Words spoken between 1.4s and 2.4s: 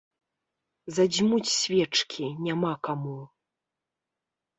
свечкі